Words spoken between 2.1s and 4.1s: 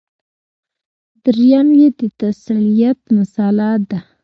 تثلیث مسله ده.